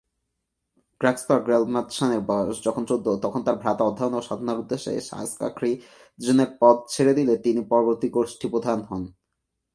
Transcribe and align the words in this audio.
গ্রাগ্স-পা-র্গ্যাল-ম্ত্শানের 1.01 2.21
বয়স 2.21 2.57
যখন 2.63 2.83
চৌদ্দ, 2.85 3.07
তখন 3.21 3.41
তার 3.43 3.55
ভ্রাতা 3.55 3.83
অধ্যয়ন 3.83 4.13
ও 4.13 4.21
সাধনার 4.21 4.59
উদ্দেশ্যে 4.59 4.93
সা-স্ক্যা-খ্রি-'দ্জিনের 5.01 6.49
পদ 6.59 6.77
ছেড়ে 6.89 7.13
দিলে, 7.13 7.33
তিনি 7.37 7.61
পরবর্তী 7.69 8.07
গোষ্ঠী 8.09 8.47
প্রধান 8.49 8.79
হন। 8.81 9.03